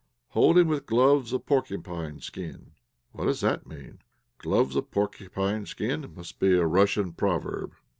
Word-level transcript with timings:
'Hold 0.29 0.57
him 0.57 0.67
with 0.67 0.87
gloves 0.87 1.31
of 1.31 1.45
porcupine 1.45 2.19
skin' 2.21 2.71
What 3.11 3.25
does 3.25 3.41
that 3.41 3.67
mean 3.67 3.99
'gloves 4.39 4.75
of 4.75 4.89
porcupine 4.89 5.67
skin?' 5.67 6.03
It 6.03 6.15
must 6.17 6.39
be 6.39 6.57
a 6.57 6.65
Russian 6.65 7.13
proverb. 7.13 7.75